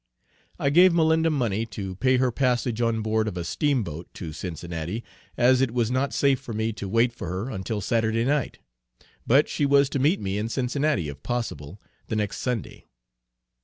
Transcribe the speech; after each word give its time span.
I 0.57 0.71
gave 0.71 0.93
Malinda 0.95 1.29
money 1.29 1.63
to 1.67 1.95
pay 1.97 2.17
her 2.17 2.31
passage 2.31 2.81
on 2.81 3.03
board 3.03 3.27
of 3.27 3.37
a 3.37 3.43
Steamboat 3.43 4.11
to 4.15 4.33
Cincinnati, 4.33 5.03
as 5.37 5.61
it 5.61 5.69
was 5.69 5.91
not 5.91 6.11
safe 6.11 6.39
for 6.39 6.53
me 6.53 6.73
to 6.73 6.89
wait 6.89 7.13
for 7.13 7.27
her 7.29 7.51
until 7.51 7.81
Saturday 7.81 8.25
night; 8.25 8.57
but 9.27 9.47
she 9.47 9.63
was 9.63 9.89
to 9.89 9.99
meet 9.99 10.19
me 10.19 10.39
in 10.39 10.49
Cincinnati, 10.49 11.07
if 11.07 11.21
possible, 11.21 11.79
the 12.07 12.15
next 12.15 12.39
Sunday. 12.39 12.85